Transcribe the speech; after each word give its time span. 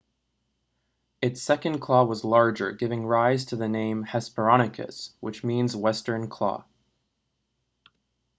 its 1.21 1.43
second 1.43 1.77
claw 1.79 2.03
was 2.03 2.23
larger 2.23 2.71
giving 2.71 3.05
rise 3.05 3.45
to 3.45 3.55
the 3.55 3.69
name 3.69 4.03
hesperonychus 4.03 5.11
which 5.21 5.43
means 5.43 5.75
western 5.75 6.27
claw 6.27 6.65